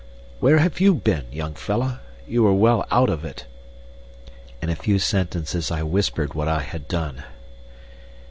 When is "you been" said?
0.79-1.27